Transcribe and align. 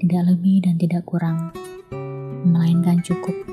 tidak 0.00 0.32
lebih 0.32 0.64
dan 0.64 0.80
tidak 0.80 1.04
kurang, 1.04 1.52
melainkan 2.48 3.04
cukup. 3.04 3.49